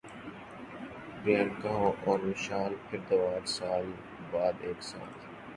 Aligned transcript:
پریانکا 1.19 1.73
اور 2.05 2.19
وشال 2.25 2.73
بھردواج 2.87 3.45
سال 3.49 3.85
بعد 4.31 4.53
ایک 4.61 4.79
ساتھ 4.83 5.17